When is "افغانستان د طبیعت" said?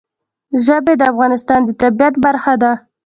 1.11-2.15